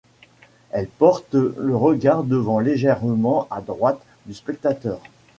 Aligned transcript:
Elle 0.71 0.87
porte 0.87 1.35
le 1.35 1.75
regard 1.75 2.23
devant 2.23 2.57
légèrement 2.59 3.45
à 3.51 3.61
droite 3.61 4.01
du 4.25 4.33
spectateur. 4.33 4.99